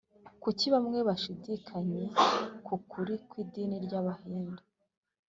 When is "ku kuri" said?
2.65-3.13